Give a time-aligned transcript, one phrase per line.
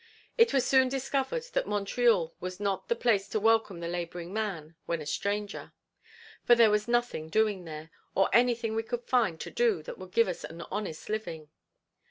[0.35, 4.75] It was soon discovered that Montreal was not the place to welcome the laboring man
[4.87, 5.73] when a stranger;
[6.43, 10.09] for there was nothing doing there, or anything we could find to do that would
[10.11, 11.49] give us an honest living.